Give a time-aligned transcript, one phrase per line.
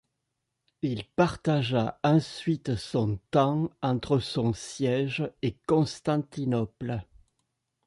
[0.81, 7.03] Il partagea ensuite son temps entre son siège et Constantinople.